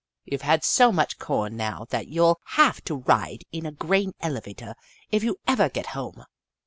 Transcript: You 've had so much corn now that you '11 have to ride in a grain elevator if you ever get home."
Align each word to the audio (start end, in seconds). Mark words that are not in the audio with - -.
You 0.25 0.35
've 0.39 0.41
had 0.41 0.63
so 0.63 0.91
much 0.91 1.19
corn 1.19 1.55
now 1.55 1.85
that 1.91 2.07
you 2.07 2.23
'11 2.23 2.35
have 2.45 2.83
to 2.85 2.95
ride 3.05 3.43
in 3.51 3.67
a 3.67 3.71
grain 3.71 4.13
elevator 4.19 4.73
if 5.11 5.23
you 5.23 5.37
ever 5.47 5.69
get 5.69 5.85
home." 5.93 6.25